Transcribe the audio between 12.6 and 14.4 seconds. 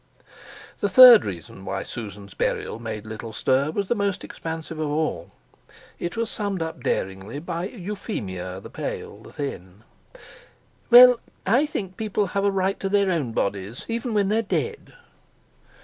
to their own bodies, even when